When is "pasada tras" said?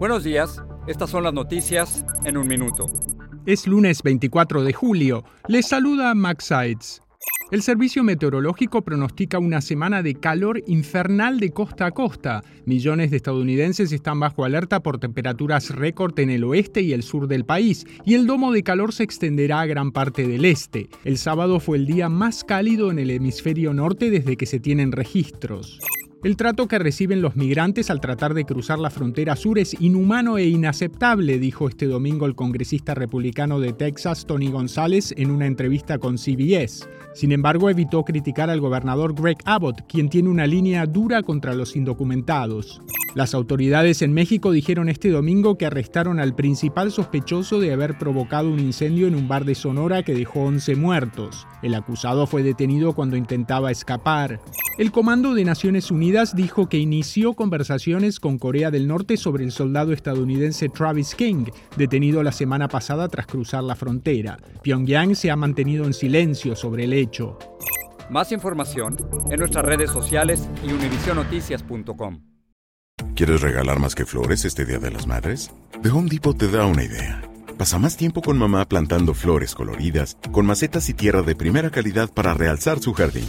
62.68-63.26